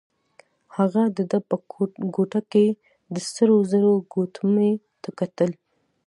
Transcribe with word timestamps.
هغه 0.77 1.03
د 1.17 1.19
ده 1.31 1.39
په 1.49 1.55
ګوته 2.15 2.41
کې 2.51 2.65
د 3.13 3.15
سرو 3.31 3.57
زرو 3.71 3.93
ګوتمۍ 4.13 4.71
ته 5.01 5.09
کتل. 5.19 5.51